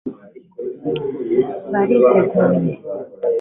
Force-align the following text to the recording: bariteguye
bariteguye 1.71 2.73